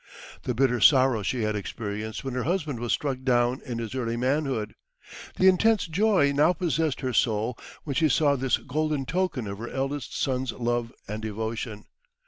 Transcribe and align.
The 0.41 0.55
bitter 0.55 0.81
sorrow 0.81 1.21
she 1.21 1.43
had 1.43 1.55
experienced 1.55 2.23
when 2.23 2.33
her 2.33 2.41
husband 2.45 2.79
was 2.79 2.91
struck 2.91 3.21
down 3.21 3.61
in 3.63 3.77
his 3.77 3.93
early 3.93 4.17
manhood; 4.17 4.73
the 5.35 5.47
intense 5.47 5.85
joy 5.85 6.31
now 6.31 6.53
possessed 6.53 7.01
her 7.01 7.13
soul 7.13 7.55
when 7.83 7.93
she 7.93 8.09
saw 8.09 8.35
this 8.35 8.57
golden 8.57 9.05
token 9.05 9.45
of 9.45 9.59
her 9.59 9.69
eldest 9.69 10.19
son's 10.19 10.53
love 10.53 10.91
and 11.07 11.21
devotion. 11.21 11.85